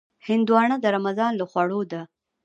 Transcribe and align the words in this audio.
هندوانه 0.27 0.75
د 0.81 0.85
رمضان 0.95 1.31
له 1.39 1.45
خوړو 1.51 1.81
ده. 1.91 2.01